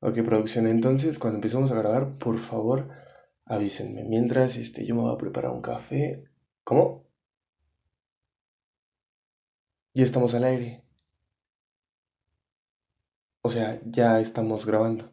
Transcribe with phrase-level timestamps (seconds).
[0.00, 2.88] Ok, producción, entonces cuando empecemos a grabar, por favor,
[3.44, 4.04] avísenme.
[4.04, 6.24] Mientras, este, yo me voy a preparar un café.
[6.64, 7.06] ¿Cómo?
[9.94, 10.84] Ya estamos al aire.
[13.42, 15.10] O sea, ya estamos grabando.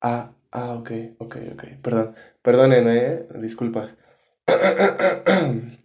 [0.00, 1.62] Ah, ah, ok, ok, ok.
[1.82, 3.26] Perdón, perdónenme, ¿eh?
[3.40, 3.96] Disculpas.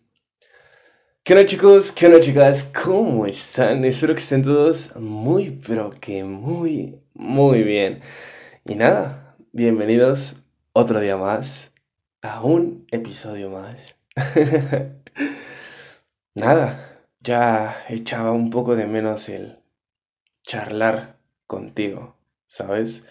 [1.30, 1.92] ¿Qué onda chicos?
[1.92, 2.72] ¿Qué onda chicas?
[2.84, 3.86] ¿Cómo están?
[3.86, 8.02] Espero que estén todos muy, pero que muy, muy bien.
[8.66, 10.38] Y nada, bienvenidos
[10.74, 11.72] otro día más
[12.24, 13.96] a un episodio más.
[16.34, 19.60] Nada, ya echaba un poco de menos el
[20.42, 22.16] charlar contigo,
[22.48, 23.04] ¿sabes?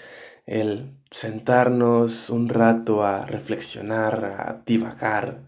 [0.44, 5.44] El sentarnos un rato a reflexionar, a divagar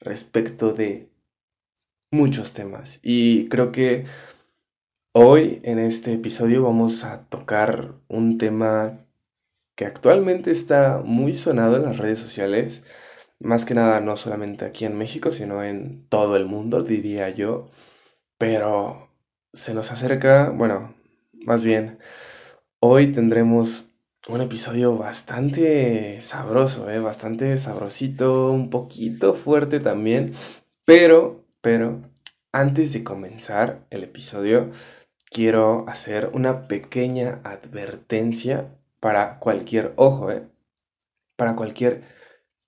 [0.00, 1.08] respecto de
[2.10, 3.00] muchos temas.
[3.02, 4.06] Y creo que
[5.12, 8.98] hoy en este episodio vamos a tocar un tema
[9.76, 12.84] que actualmente está muy sonado en las redes sociales.
[13.40, 17.70] Más que nada no solamente aquí en México, sino en todo el mundo, diría yo.
[18.38, 19.10] Pero
[19.52, 20.94] se nos acerca, bueno,
[21.44, 21.98] más bien,
[22.80, 23.90] hoy tendremos
[24.28, 27.00] un episodio bastante sabroso, ¿eh?
[27.00, 30.34] Bastante sabrosito, un poquito fuerte también.
[30.84, 32.00] Pero, pero,
[32.50, 34.70] antes de comenzar el episodio,
[35.30, 40.48] quiero hacer una pequeña advertencia para cualquier ojo, ¿eh?
[41.36, 42.04] Para cualquier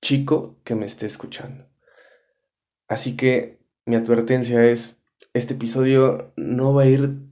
[0.02, 1.66] chico que me esté escuchando.
[2.88, 4.98] Así que mi advertencia es,
[5.32, 7.22] este episodio no va a ir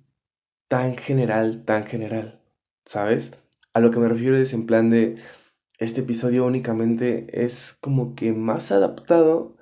[0.68, 2.40] tan general, tan general,
[2.86, 3.32] ¿sabes?
[3.74, 5.16] A lo que me refiero es en plan de,
[5.76, 9.57] este episodio únicamente es como que más adaptado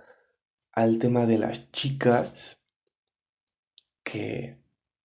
[0.76, 2.60] al tema de las chicas
[4.04, 4.58] que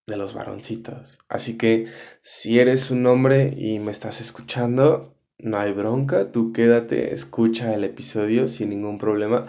[0.05, 1.17] de los varoncitos.
[1.29, 1.87] Así que
[2.21, 7.83] si eres un hombre y me estás escuchando, no hay bronca, tú quédate, escucha el
[7.83, 9.47] episodio sin ningún problema,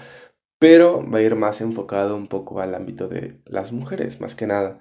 [0.58, 4.46] pero va a ir más enfocado un poco al ámbito de las mujeres, más que
[4.46, 4.78] nada.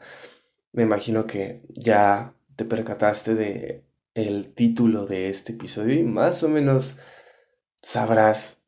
[0.71, 3.83] Me imagino que ya te percataste de
[4.13, 6.97] el título de este episodio y más o menos
[7.81, 8.60] sabrás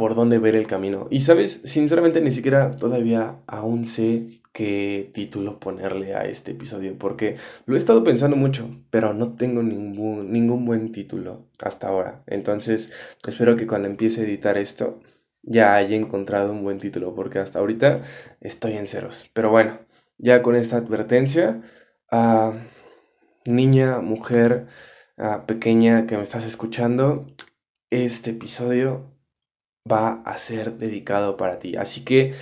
[0.00, 1.08] por dónde ver el camino.
[1.10, 7.36] Y sabes, sinceramente ni siquiera todavía aún sé qué título ponerle a este episodio, porque
[7.66, 12.22] lo he estado pensando mucho, pero no tengo ningún, ningún buen título hasta ahora.
[12.26, 12.90] Entonces,
[13.28, 15.00] espero que cuando empiece a editar esto
[15.42, 18.00] ya haya encontrado un buen título, porque hasta ahorita
[18.40, 19.28] estoy en ceros.
[19.34, 19.80] Pero bueno,
[20.16, 21.60] ya con esta advertencia,
[22.10, 22.54] a
[23.44, 24.66] niña, mujer,
[25.44, 27.26] pequeña que me estás escuchando,
[27.90, 29.09] este episodio
[29.90, 31.76] va a ser dedicado para ti.
[31.76, 32.34] Así que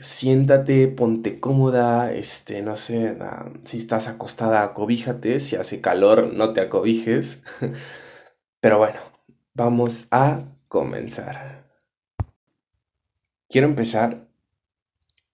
[0.00, 3.16] siéntate, ponte cómoda, este, no sé,
[3.64, 7.42] si estás acostada, acobíjate, si hace calor, no te acobijes.
[8.60, 9.00] Pero bueno,
[9.54, 11.70] vamos a comenzar.
[13.48, 14.28] Quiero empezar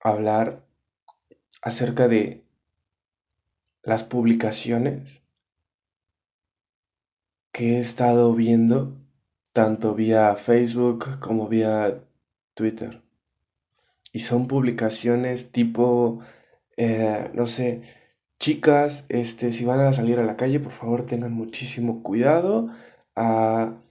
[0.01, 0.67] a hablar
[1.63, 2.45] acerca de
[3.83, 5.23] las publicaciones
[7.53, 8.97] que he estado viendo
[9.59, 12.05] tanto vía Facebook como vía
[12.55, 13.03] Twitter.
[14.13, 16.21] Y son publicaciones tipo,
[16.77, 17.83] eh, no sé,
[18.39, 22.69] chicas, este, si van a salir a la calle, por favor tengan muchísimo cuidado.
[23.17, 23.83] Ah,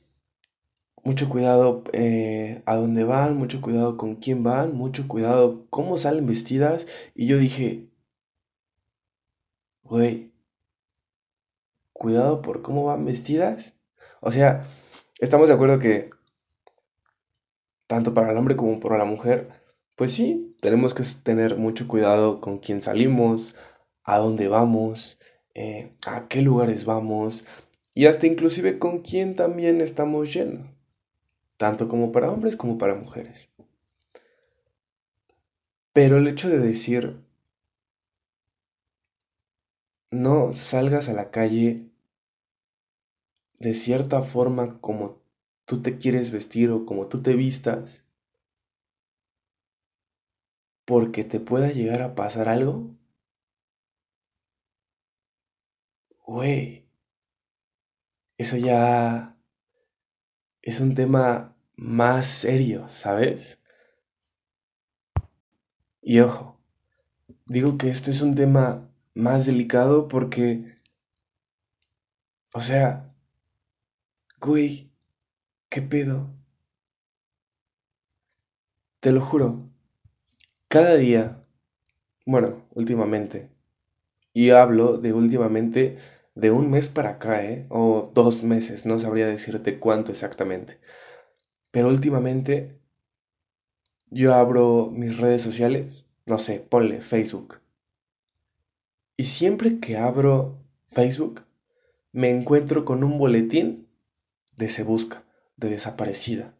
[1.03, 6.27] mucho cuidado eh, a dónde van, mucho cuidado con quién van, mucho cuidado cómo salen
[6.27, 6.88] vestidas.
[7.13, 7.89] Y yo dije,
[9.83, 10.31] güey,
[11.91, 13.77] cuidado por cómo van vestidas.
[14.22, 14.63] O sea,
[15.19, 16.11] Estamos de acuerdo que
[17.88, 19.50] tanto para el hombre como para la mujer,
[19.95, 23.56] pues sí, tenemos que tener mucho cuidado con quién salimos,
[24.03, 25.19] a dónde vamos,
[25.56, 27.45] eh, a qué lugares vamos
[27.95, 30.67] y hasta inclusive con quién también estamos yendo,
[31.57, 33.50] tanto como para hombres como para mujeres.
[35.94, 37.23] Pero el hecho de decir,
[40.11, 41.87] no salgas a la calle
[43.59, 45.21] de cierta forma como
[45.65, 48.06] tú te quieres vestir o como tú te vistas,
[50.86, 52.95] porque te pueda llegar a pasar algo,
[56.25, 56.88] güey,
[58.38, 59.38] eso ya
[60.62, 63.62] es un tema más serio, ¿sabes?
[66.01, 66.59] Y ojo,
[67.45, 70.75] digo que esto es un tema más delicado porque,
[72.54, 73.06] o sea,
[74.39, 74.92] Güey,
[75.69, 76.30] ¿qué pedo?
[79.00, 79.68] Te lo juro,
[80.68, 81.42] cada día,
[82.25, 83.50] bueno, últimamente,
[84.34, 85.98] y hablo de últimamente
[86.36, 87.66] de un mes para acá, ¿eh?
[87.69, 90.80] O dos meses, no sabría decirte cuánto exactamente.
[91.72, 92.80] Pero últimamente
[94.12, 97.60] yo abro mis redes sociales, no sé, ponle Facebook.
[99.18, 101.42] Y siempre que abro Facebook,
[102.12, 103.87] me encuentro con un boletín
[104.57, 105.24] de se busca,
[105.56, 106.54] de desaparecida.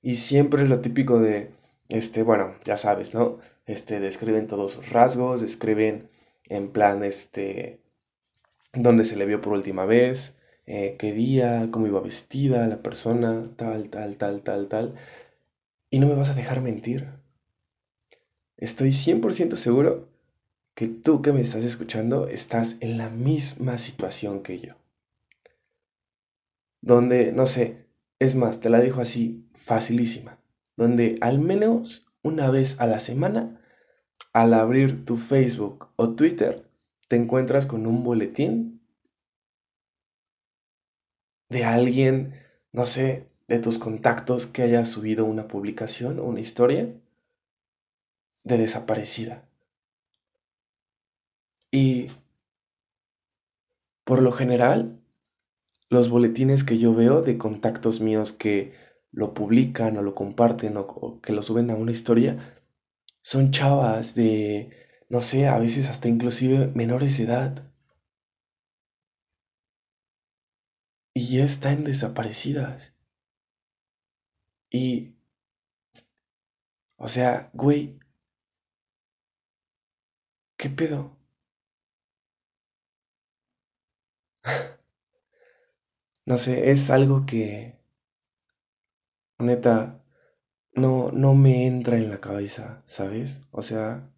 [0.00, 1.50] Y siempre lo típico de,
[1.88, 3.38] este, bueno, ya sabes, ¿no?
[3.66, 6.08] Este, describen todos sus rasgos, describen
[6.44, 7.80] en plan, este,
[8.72, 10.34] dónde se le vio por última vez,
[10.66, 14.94] eh, qué día, cómo iba vestida la persona, tal, tal, tal, tal, tal.
[15.90, 17.08] Y no me vas a dejar mentir.
[18.56, 20.08] Estoy 100% seguro
[20.74, 24.74] que tú que me estás escuchando estás en la misma situación que yo.
[26.80, 27.86] Donde, no sé,
[28.18, 30.38] es más, te la dejo así, facilísima.
[30.76, 33.60] Donde al menos una vez a la semana,
[34.32, 36.68] al abrir tu Facebook o Twitter,
[37.08, 38.80] te encuentras con un boletín
[41.48, 42.34] de alguien,
[42.72, 46.94] no sé, de tus contactos que haya subido una publicación o una historia
[48.44, 49.48] de desaparecida.
[51.70, 52.08] Y
[54.04, 54.97] por lo general,
[55.90, 58.72] los boletines que yo veo de contactos míos que
[59.12, 62.54] lo publican o lo comparten o, que lo suben a una historia,
[63.22, 64.70] son chavas de,
[65.08, 67.64] no sé, a veces hasta inclusive menores de edad.
[71.12, 72.94] Y ya están desaparecidas.
[74.70, 75.14] Y,
[76.96, 77.98] o sea, güey,
[80.56, 81.16] ¿qué pedo?
[86.28, 87.78] no sé, es algo que,
[89.38, 90.04] neta,
[90.74, 93.40] no, no me entra en la cabeza, ¿sabes?
[93.50, 94.12] O sea,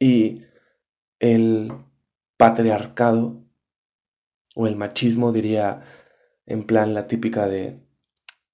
[0.00, 0.42] y
[1.20, 1.72] el
[2.36, 3.44] patriarcado
[4.56, 5.82] o el machismo diría
[6.46, 7.80] en plan la típica de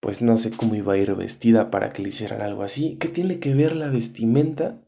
[0.00, 2.98] pues no sé cómo iba a ir vestida para que le hicieran algo así.
[2.98, 4.82] ¿Qué tiene que ver la vestimenta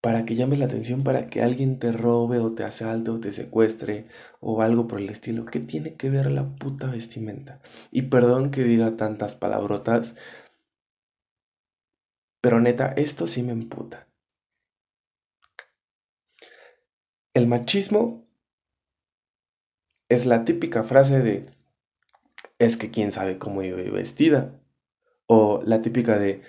[0.00, 3.32] para que llames la atención, para que alguien te robe o te asalte o te
[3.32, 4.06] secuestre
[4.40, 5.44] o algo por el estilo?
[5.44, 7.60] ¿Qué tiene que ver la puta vestimenta?
[7.90, 10.16] Y perdón que diga tantas palabrotas,
[12.40, 14.06] pero neta, esto sí me emputa.
[17.34, 18.26] El machismo
[20.08, 21.46] es la típica frase de
[22.58, 24.60] es que quién sabe cómo iba vestida.
[25.26, 26.42] O la típica de,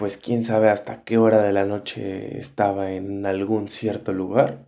[0.00, 4.66] pues quién sabe hasta qué hora de la noche estaba en algún cierto lugar.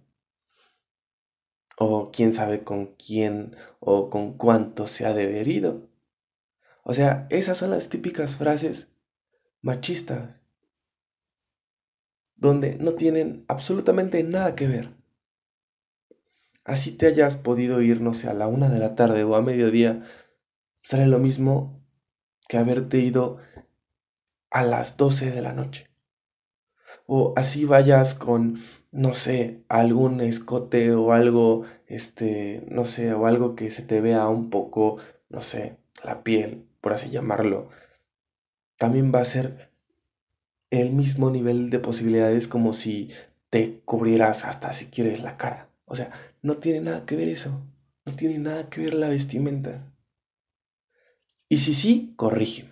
[1.79, 5.89] O quién sabe con quién o con cuánto se ha deberido.
[6.85, 8.89] O sea, esas son las típicas frases
[9.63, 10.45] machistas,
[12.37, 14.91] donde no tienen absolutamente nada que ver.
[16.63, 19.41] Así te hayas podido ir, no sé, a la una de la tarde o a
[19.41, 20.05] mediodía
[20.83, 21.83] sale lo mismo
[22.49, 23.39] que haberte ido
[24.53, 25.89] a las 12 de la noche.
[27.07, 28.59] O así vayas con,
[28.91, 34.29] no sé, algún escote o algo, este, no sé, o algo que se te vea
[34.29, 37.71] un poco, no sé, la piel, por así llamarlo.
[38.79, 39.71] También va a ser
[40.71, 43.11] el mismo nivel de posibilidades como si
[43.51, 45.69] te cubrieras hasta si quieres la cara.
[45.85, 46.11] O sea,
[46.43, 47.61] no tiene nada que ver eso.
[48.05, 49.93] No tiene nada que ver la vestimenta.
[51.49, 52.72] Y si sí, corrígeme.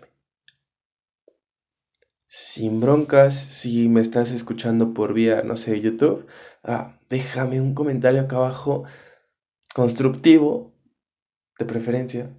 [2.33, 6.29] Sin broncas, si me estás escuchando por vía, no sé, YouTube,
[6.63, 8.85] ah, déjame un comentario acá abajo
[9.75, 10.73] constructivo,
[11.59, 12.31] de preferencia.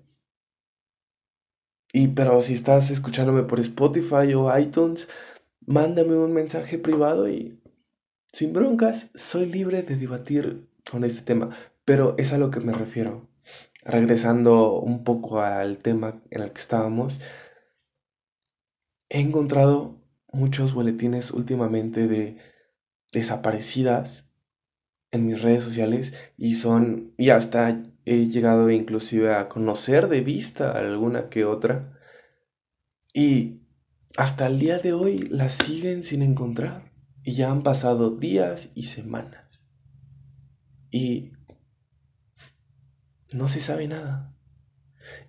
[1.91, 5.09] Y pero si estás escuchándome por Spotify o iTunes,
[5.65, 7.61] mándame un mensaje privado y
[8.31, 11.49] sin broncas, soy libre de debatir con este tema,
[11.83, 13.27] pero es a lo que me refiero
[13.83, 17.19] regresando un poco al tema en el que estábamos,
[19.11, 20.01] he encontrado
[20.31, 22.37] muchos boletines últimamente de
[23.11, 24.31] desaparecidas
[25.11, 30.71] en mis redes sociales y son, y hasta he llegado inclusive a conocer de vista
[30.71, 31.99] alguna que otra
[33.13, 33.59] y
[34.17, 38.83] hasta el día de hoy las siguen sin encontrar y ya han pasado días y
[38.83, 39.65] semanas
[40.89, 41.33] y
[43.33, 44.33] no se sabe nada.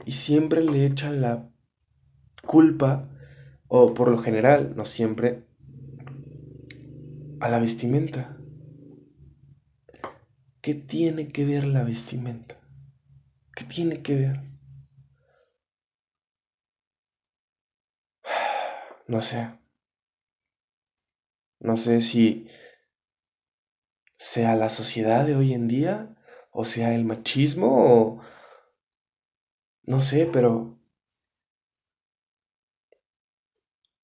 [0.04, 1.50] Y siempre le echan la
[2.44, 3.08] culpa,
[3.74, 5.46] o por lo general, no siempre,
[7.40, 8.36] a la vestimenta.
[10.60, 12.60] ¿Qué tiene que ver la vestimenta?
[13.56, 14.40] ¿Qué tiene que ver?
[19.08, 19.48] No sé.
[21.60, 22.48] No sé si
[24.16, 26.14] sea la sociedad de hoy en día,
[26.50, 28.20] o sea el machismo, o
[29.84, 30.81] no sé, pero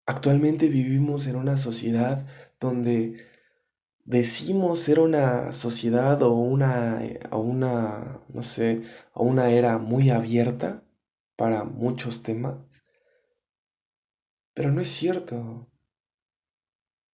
[0.09, 2.27] actualmente vivimos en una sociedad
[2.59, 3.27] donde
[4.05, 8.81] decimos ser una sociedad o una, o una, no sé,
[9.13, 10.83] o una era muy abierta
[11.37, 12.87] para muchos temas,
[14.55, 15.71] pero no es cierto.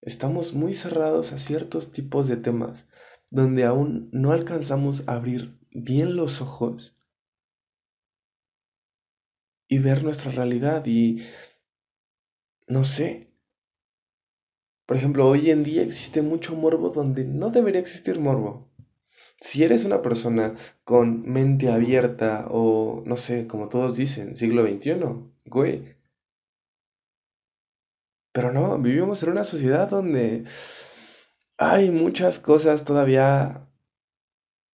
[0.02, 2.88] Estamos muy cerrados a ciertos tipos de temas
[3.32, 6.96] donde aún no alcanzamos a abrir bien los ojos
[9.68, 11.24] y ver nuestra realidad y
[12.68, 13.30] no sé.
[14.86, 18.70] Por ejemplo, hoy en día existe mucho morbo donde no debería existir morbo.
[19.40, 24.96] Si eres una persona con mente abierta o, no sé, como todos dicen, siglo XXI,
[25.46, 25.98] güey.
[28.32, 30.44] Pero no, vivimos en una sociedad donde
[31.58, 33.70] hay muchas cosas todavía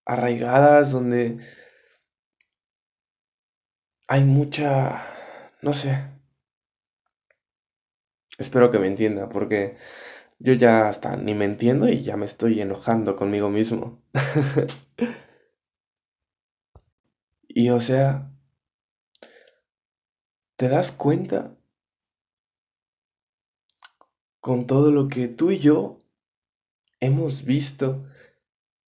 [0.06, 1.40] arraigadas, donde
[4.08, 5.06] hay mucha,
[5.62, 6.19] no sé,
[8.40, 9.78] espero que me entienda, porque
[10.40, 14.02] yo ya hasta ni me entiendo y ya me estoy enojando conmigo mismo.
[17.50, 18.32] Y o sea,
[20.56, 21.58] ¿te das cuenta
[24.40, 26.00] con todo lo que tú y yo
[27.00, 28.06] hemos visto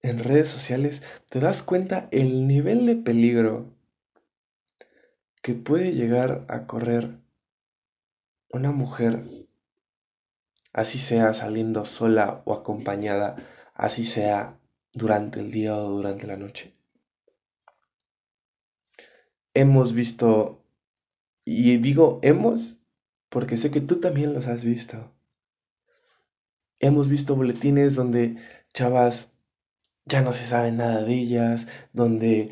[0.02, 1.04] en redes sociales?
[1.30, 3.74] ¿Te das cuenta el nivel de peligro
[5.42, 7.20] que puede llegar a correr
[8.54, 9.41] una mujer,
[10.74, 13.36] así sea saliendo sola o acompañada,
[13.74, 14.60] así sea
[14.94, 16.74] durante el día o durante la noche?
[19.54, 20.64] Hemos visto,
[21.46, 22.78] y digo hemos
[23.30, 25.12] porque sé que tú también los has visto.
[26.80, 28.38] Hemos visto boletines donde
[28.74, 29.32] chavas
[30.06, 32.52] ya no se sabe nada de ellas, donde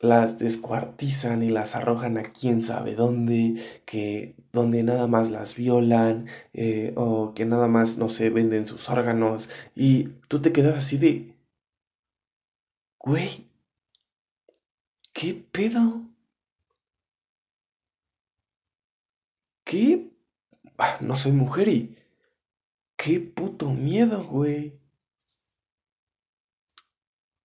[0.00, 6.28] las descuartizan y las arrojan a quién sabe dónde, que donde nada más las violan,
[6.52, 10.98] eh, o que nada más, no se venden sus órganos, y tú te quedas así
[10.98, 11.34] de,
[12.98, 13.48] güey,
[15.12, 16.02] ¿qué pedo?
[19.64, 20.10] ¿Qué?
[20.78, 21.96] Ah, no soy mujer y...
[22.96, 24.80] ¡Qué puto miedo, güey!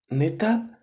[0.10, 0.81] Neta,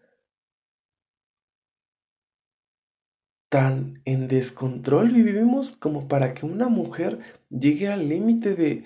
[3.49, 8.85] tan en descontrol vivimos como para que una mujer llegue al límite de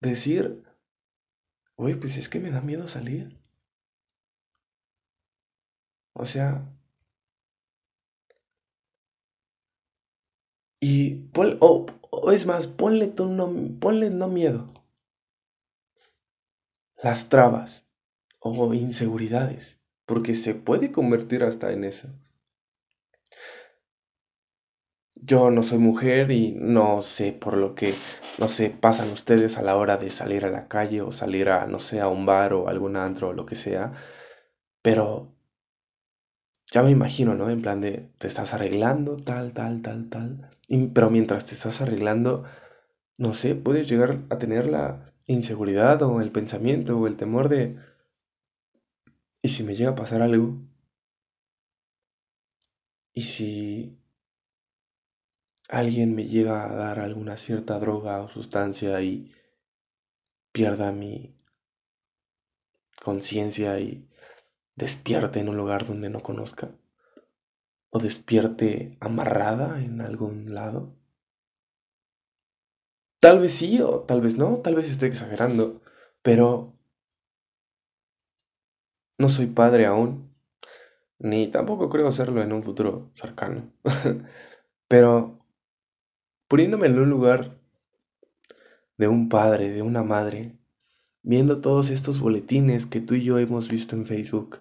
[0.00, 0.62] decir,
[1.78, 3.38] güey, pues es que me da miedo salir.
[6.14, 6.48] O sea,
[10.80, 11.28] y
[11.60, 14.72] o, o es más, ponle tú no, ponle no miedo,
[17.02, 17.86] las trabas
[18.38, 22.08] o inseguridades, porque se puede convertir hasta en eso.
[25.26, 27.94] Yo no soy mujer y no sé por lo que,
[28.38, 31.66] no sé, pasan ustedes a la hora de salir a la calle o salir a,
[31.66, 33.92] no sé, a un bar o algún antro o lo que sea,
[34.82, 35.34] pero
[36.70, 37.50] ya me imagino, ¿no?
[37.50, 40.50] En plan de, te estás arreglando, tal, tal, tal, tal,
[40.94, 42.44] pero mientras te estás arreglando,
[43.18, 47.76] no sé, puedes llegar a tener la inseguridad o el pensamiento o el temor de,
[49.42, 50.60] ¿y si me llega a pasar algo?
[53.14, 53.98] ¿Y si
[55.68, 59.32] alguien me llega a dar alguna cierta droga o sustancia y
[60.52, 61.36] pierda mi
[63.02, 64.08] conciencia y
[64.74, 66.70] despierte en un lugar donde no conozca?
[67.90, 70.94] ¿O despierte amarrada en algún lado?
[73.20, 75.80] Tal vez sí o tal vez no, tal vez estoy exagerando,
[76.22, 76.76] pero
[79.18, 80.34] no soy padre aún,
[81.18, 83.72] ni tampoco creo serlo en un futuro cercano.
[84.88, 85.35] Pero
[86.48, 87.58] poniéndome en un lugar
[88.98, 90.58] de un padre, de una madre,
[91.22, 94.60] viendo todos estos boletines que tú y yo hemos visto en Facebook,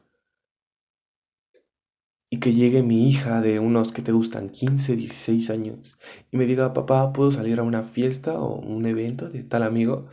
[2.30, 5.98] y que llegue mi hija de unos que te gustan 15, 16 años
[6.32, 10.08] y me diga, papá, ¿puedo salir a una fiesta o un evento de tal amigo?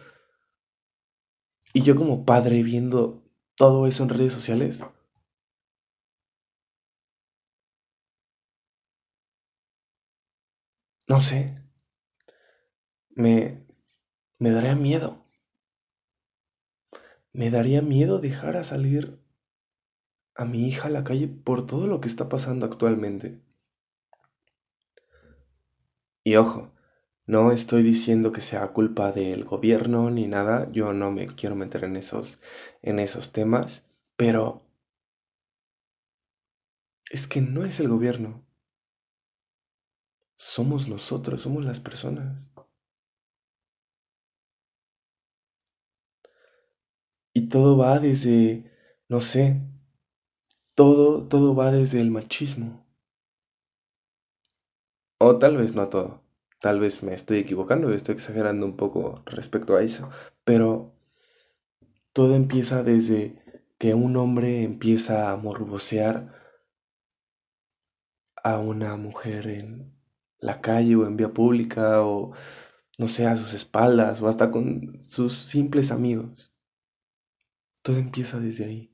[1.74, 3.22] Y yo como padre viendo
[3.56, 4.80] todo eso en redes sociales,
[11.08, 11.61] no sé,
[13.16, 13.64] me,
[14.38, 15.24] me daría miedo.
[17.34, 19.18] Me daría miedo dejar a salir
[20.34, 23.40] a mi hija a la calle por todo lo que está pasando actualmente.
[26.24, 26.72] Y ojo,
[27.26, 31.84] No estoy diciendo que sea culpa del gobierno ni nada, yo no me quiero meter
[31.86, 32.40] en esos,
[32.84, 33.84] en esos temas,
[34.16, 34.62] pero
[37.12, 38.44] es que no es el gobierno,
[40.36, 42.51] somos nosotros, somos las personas.
[47.34, 48.70] Y todo va desde,
[49.08, 49.62] no sé,
[50.74, 52.86] todo, todo va desde el machismo.
[55.18, 56.20] O tal vez no todo.
[56.60, 60.10] Tal vez me estoy equivocando, estoy exagerando un poco respecto a eso.
[60.44, 60.94] Pero
[62.12, 63.42] todo empieza desde
[63.78, 66.32] que un hombre empieza a morbosear
[68.44, 69.94] a una mujer en
[70.38, 72.32] la calle o en vía pública o
[72.98, 76.51] no sé, a sus espaldas o hasta con sus simples amigos.
[77.82, 78.92] Todo empieza desde ahí.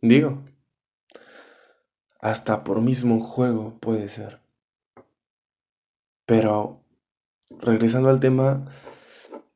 [0.00, 0.44] Digo,
[2.20, 4.40] hasta por mismo juego puede ser.
[6.26, 6.84] Pero,
[7.60, 8.66] regresando al tema,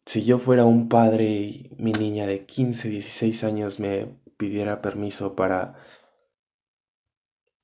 [0.07, 5.37] si yo fuera un padre y mi niña de 15, 16 años me pidiera permiso
[5.37, 5.75] para,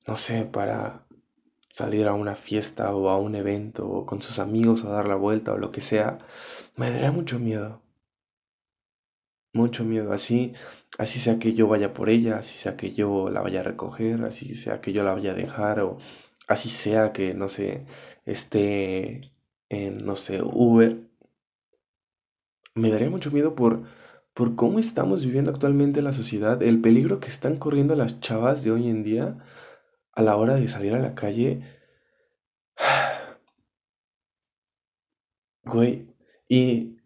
[0.07, 1.08] no sé, para
[1.79, 5.15] salir a una fiesta o a un evento o con sus amigos a dar la
[5.15, 6.17] vuelta o lo que sea,
[6.75, 7.81] me daría mucho miedo.
[9.53, 10.11] Mucho miedo.
[10.13, 10.53] Así,
[10.97, 14.23] así sea que yo vaya por ella, así sea que yo la vaya a recoger,
[14.25, 15.97] así sea que yo la vaya a dejar o
[16.47, 17.85] así sea que, no sé,
[18.25, 19.21] esté
[19.69, 20.97] en, no sé, Uber.
[22.75, 23.83] Me daría mucho miedo por,
[24.33, 28.63] por cómo estamos viviendo actualmente en la sociedad, el peligro que están corriendo las chavas
[28.63, 29.37] de hoy en día
[30.13, 31.61] a la hora de salir a la calle.
[35.63, 36.07] Güey,
[36.47, 36.97] y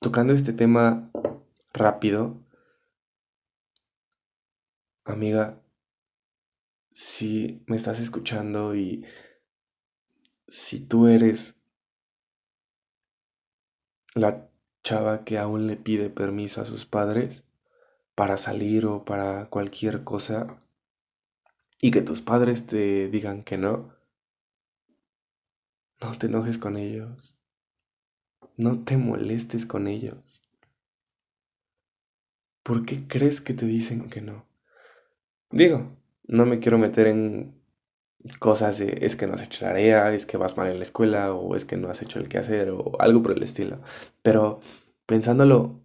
[0.00, 1.12] tocando este tema
[1.72, 2.44] rápido,
[5.04, 5.62] amiga,
[6.92, 9.06] si me estás escuchando y
[10.48, 11.54] si tú eres
[14.14, 14.50] la
[14.82, 17.44] chava que aún le pide permiso a sus padres
[18.14, 20.60] para salir o para cualquier cosa
[21.80, 23.94] y que tus padres te digan que no,
[26.00, 27.36] no te enojes con ellos,
[28.56, 30.42] no te molestes con ellos.
[32.62, 34.46] ¿Por qué crees que te dicen que no?
[35.50, 37.58] Digo, no me quiero meter en
[38.38, 41.32] cosas de es que no has hecho tarea, es que vas mal en la escuela
[41.32, 43.80] o es que no has hecho el quehacer o algo por el estilo.
[44.22, 44.60] Pero
[45.06, 45.80] pensándolo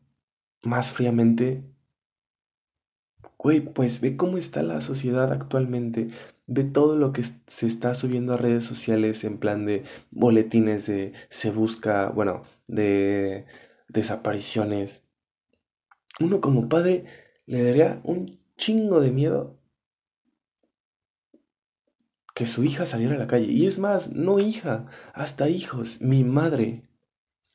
[0.63, 1.63] más fríamente,
[3.43, 6.07] güey, pues ve cómo está la sociedad actualmente.
[6.47, 11.13] Ve todo lo que se está subiendo a redes sociales en plan de boletines de
[11.29, 13.45] se busca, bueno, de
[13.89, 15.03] desapariciones.
[16.19, 17.05] Uno como padre
[17.45, 19.59] le daría un chingo de miedo
[22.33, 23.51] que su hija saliera a la calle.
[23.51, 26.01] Y es más, no hija, hasta hijos.
[26.01, 26.83] Mi madre,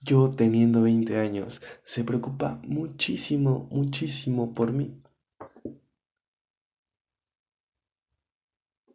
[0.03, 4.99] yo teniendo 20 años, se preocupa muchísimo, muchísimo por mí.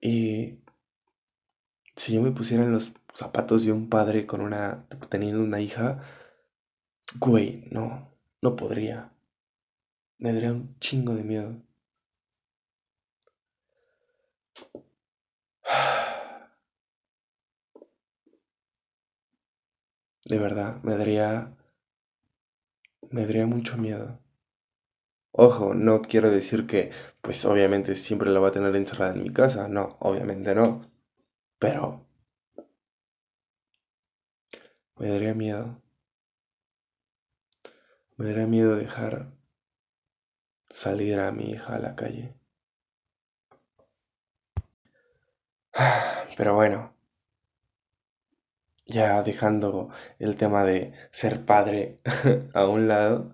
[0.04, 0.60] Y
[1.96, 6.02] si yo me pusiera en los zapatos de un padre con una, teniendo una hija,
[7.20, 8.12] güey, no,
[8.42, 9.12] no podría.
[10.18, 11.62] Me daría un chingo de miedo.
[20.26, 21.56] De verdad, me daría,
[23.12, 24.20] me daría mucho miedo.
[25.36, 26.92] Ojo, no quiero decir que,
[27.22, 30.82] pues obviamente siempre la voy a tener encerrada en mi casa, no, obviamente no.
[31.60, 32.06] Pero
[34.98, 35.82] me daría miedo.
[38.18, 39.28] Me daría miedo dejar
[40.70, 42.36] salir a mi hija a la calle.
[46.38, 46.94] Pero bueno,
[48.86, 52.00] ya dejando el tema de ser padre
[52.54, 53.32] a un lado,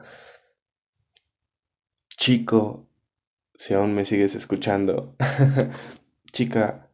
[2.20, 2.86] chico,
[3.56, 5.16] si aún me sigues escuchando,
[6.34, 6.92] chica,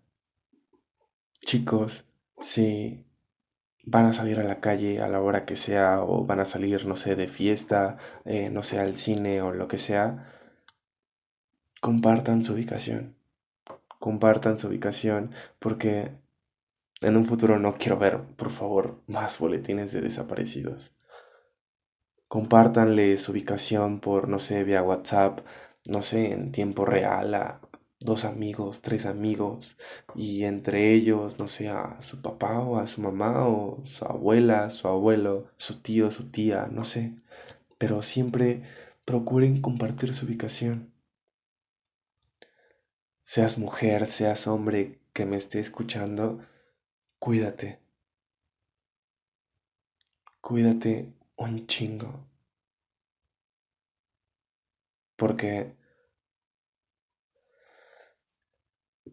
[1.41, 2.05] chicos,
[2.39, 3.07] si
[3.83, 6.85] van a salir a la calle a la hora que sea o van a salir,
[6.85, 10.31] no sé, de fiesta, eh, no sé, al cine o lo que sea,
[11.81, 13.15] compartan su ubicación.
[13.99, 16.11] Compartan su ubicación porque
[17.01, 20.95] en un futuro no quiero ver, por favor, más boletines de desaparecidos.
[22.27, 25.39] Compártanle su ubicación por, no sé, vía WhatsApp,
[25.88, 27.61] no sé, en tiempo real a
[27.99, 29.77] dos amigos, tres amigos,
[30.15, 34.69] y entre ellos, no sé, a su papá o a su mamá o su abuela,
[34.69, 37.15] su abuelo, su tío, su tía, no sé.
[37.77, 38.63] Pero siempre
[39.05, 40.93] procuren compartir su ubicación.
[43.23, 46.39] Seas mujer, seas hombre, que me esté escuchando,
[47.19, 47.81] cuídate.
[50.39, 52.27] Cuídate un chingo.
[55.15, 55.75] Porque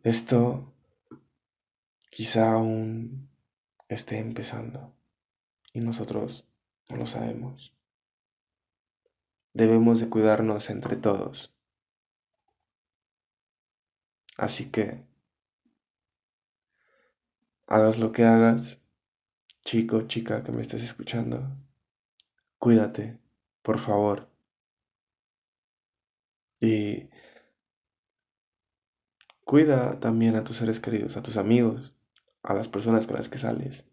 [0.03, 0.75] esto
[2.11, 3.31] quizá aún
[3.89, 4.95] esté empezando
[5.73, 6.49] y nosotros
[6.89, 7.75] no lo sabemos.
[9.55, 11.55] Debemos de cuidarnos entre todos.
[14.39, 15.07] Así que,
[17.67, 18.81] hagas lo que hagas,
[19.65, 21.62] chico, chica que me estés escuchando,
[22.63, 23.19] cuídate,
[23.63, 24.29] por favor.
[26.61, 27.11] Y
[29.45, 31.97] cuida también a tus seres queridos, a tus amigos,
[32.45, 33.87] a las personas con las que sales.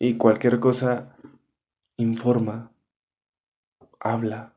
[0.00, 1.16] Y cualquier cosa,
[1.96, 2.72] informa,
[4.00, 4.56] habla.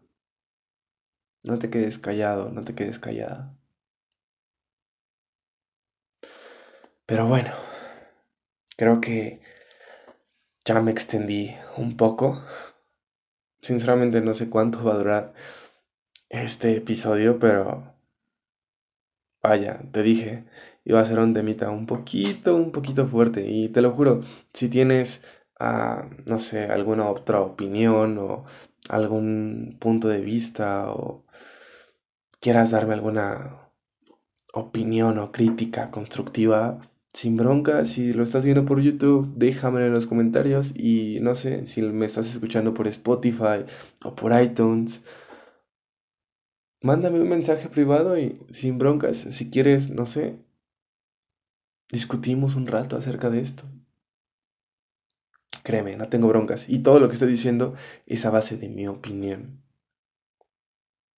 [1.43, 3.55] No te quedes callado, no te quedes callada.
[7.05, 7.51] Pero bueno,
[8.75, 9.54] creo que
[10.65, 12.41] ya me extendí un poco.
[13.61, 15.33] Sinceramente no sé cuánto va a durar
[16.29, 17.95] este episodio, pero
[19.41, 20.45] vaya, te dije,
[20.83, 23.47] iba a ser un temita un poquito, un poquito fuerte.
[23.47, 24.21] Y te lo juro,
[24.53, 25.23] si tienes,
[25.59, 28.45] ah, no sé, alguna otra opinión o
[28.89, 31.25] algún punto de vista o
[32.39, 33.71] quieras darme alguna
[34.53, 36.79] opinión o crítica constructiva,
[37.15, 41.65] sin bronca, si lo estás viendo por YouTube, déjamelo en los comentarios y no sé,
[41.65, 43.65] si me estás escuchando por Spotify
[44.03, 45.01] o por iTunes,
[46.81, 50.39] mándame un mensaje privado y sin broncas, si quieres, no sé,
[51.89, 53.63] discutimos un rato acerca de esto.
[55.63, 56.69] Créeme, no tengo broncas.
[56.69, 57.73] Y todo lo que estoy diciendo
[58.05, 59.63] es a base de mi opinión.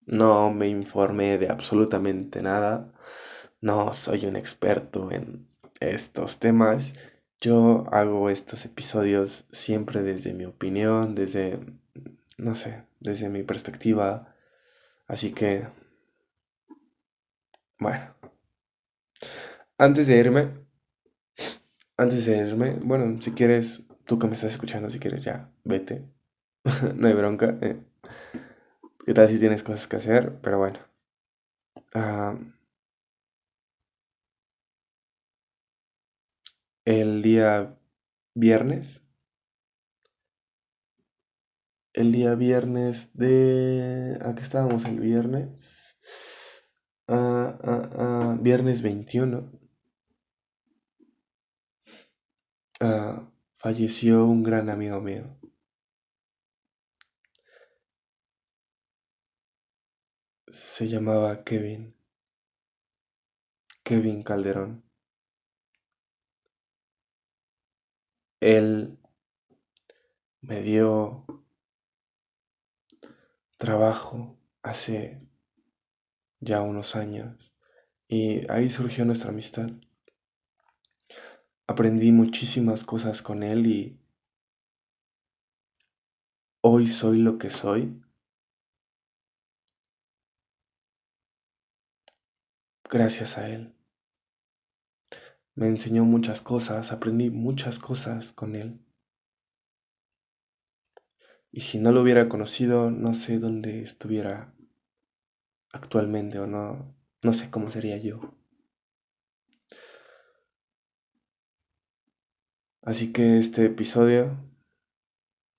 [0.05, 2.93] No me informé de absolutamente nada.
[3.59, 5.47] No soy un experto en
[5.79, 6.93] estos temas.
[7.39, 11.59] Yo hago estos episodios siempre desde mi opinión, desde,
[12.37, 14.35] no sé, desde mi perspectiva.
[15.07, 15.67] Así que,
[17.79, 18.15] bueno.
[19.77, 20.67] Antes de irme,
[21.97, 26.03] antes de irme, bueno, si quieres, tú que me estás escuchando, si quieres ya, vete.
[26.95, 27.57] no hay bronca.
[27.61, 27.79] Eh.
[29.05, 30.39] ¿Qué tal si tienes cosas que hacer?
[30.41, 30.79] Pero bueno.
[31.93, 32.35] Ah,
[36.87, 37.77] el día
[38.33, 39.05] viernes.
[41.91, 44.17] El día viernes de...
[44.21, 45.97] ¿A qué estábamos el viernes?
[47.09, 49.51] Ah, ah, ah, viernes 21.
[53.57, 55.37] falleció un gran amigo mío.
[60.47, 61.97] Se llamaba Kevin.
[63.83, 64.86] Kevin Calderón.
[68.47, 68.97] Él
[70.39, 71.25] me dio
[73.57, 75.21] trabajo hace
[76.39, 77.57] ya unos años
[78.07, 79.69] y ahí surgió nuestra amistad.
[81.67, 83.99] Aprendí muchísimas cosas con él y
[86.61, 88.01] hoy soy lo que soy
[92.89, 93.76] gracias a él.
[95.57, 98.79] Me enseñó muchas cosas, aprendí muchas cosas con él.
[101.51, 104.53] Y si no lo hubiera conocido, no sé dónde estuviera
[105.71, 108.35] actualmente o no, no sé cómo sería yo.
[112.83, 114.37] Así que este episodio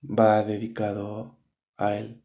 [0.01, 1.41] va dedicado
[1.77, 2.23] a él.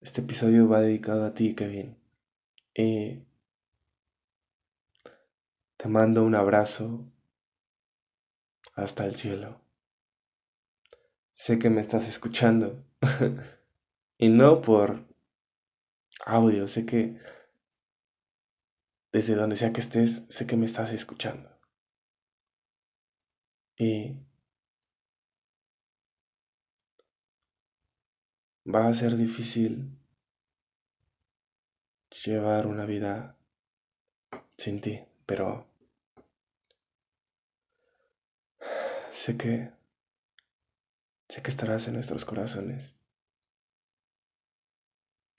[0.00, 1.96] Este episodio va dedicado a ti, Kevin.
[2.74, 3.27] Y
[5.78, 7.06] te mando un abrazo
[8.74, 9.60] hasta el cielo.
[11.34, 12.84] Sé que me estás escuchando.
[14.18, 15.06] y no por
[16.26, 17.16] audio, sé que
[19.12, 21.48] desde donde sea que estés, sé que me estás escuchando.
[23.76, 24.18] Y
[28.66, 29.96] va a ser difícil
[32.24, 33.36] llevar una vida
[34.56, 35.67] sin ti, pero
[39.18, 39.72] Sé que...
[41.28, 42.94] Sé que estarás en nuestros corazones.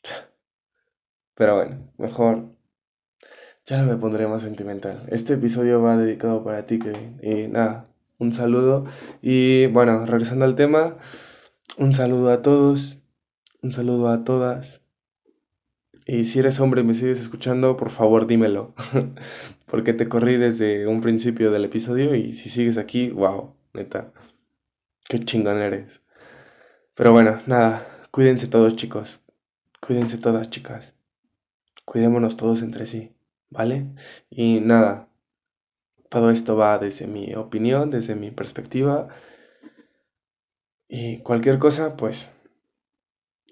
[1.34, 2.58] Pero bueno, mejor...
[3.66, 5.06] Ya no me pondré más sentimental.
[5.08, 7.16] Este episodio va dedicado para ti, Kevin.
[7.24, 7.86] Y nada,
[8.18, 8.86] un saludo.
[9.22, 10.98] Y bueno, regresando al tema,
[11.78, 12.98] un saludo a todos.
[13.62, 14.82] Un saludo a todas.
[16.06, 18.74] Y si eres hombre y me sigues escuchando, por favor dímelo.
[19.68, 24.12] Porque te corrí desde un principio del episodio y si sigues aquí, wow, neta.
[25.08, 26.02] Qué chingón eres.
[26.96, 29.24] Pero bueno, nada, cuídense todos chicos.
[29.80, 30.96] Cuídense todas chicas.
[31.86, 33.16] Cuidémonos todos entre sí,
[33.50, 33.88] ¿vale?
[34.30, 35.10] Y nada,
[36.10, 39.08] todo esto va desde mi opinión, desde mi perspectiva.
[40.88, 42.32] Y cualquier cosa, pues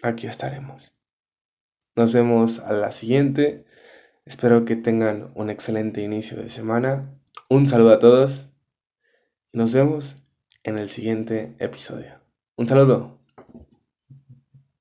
[0.04, 0.94] aquí estaremos.
[1.96, 3.66] Nos vemos a la siguiente.
[4.26, 7.18] Espero que tengan un excelente inicio de semana.
[7.50, 8.50] Un saludo a todos.
[9.54, 10.18] Nos vemos
[10.64, 12.20] en el siguiente episodio.
[12.58, 13.18] Un saludo.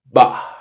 [0.05, 0.56] Bah.